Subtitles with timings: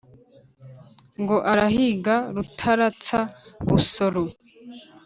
[1.21, 4.23] ngo arahiga rutaratsa-busoro.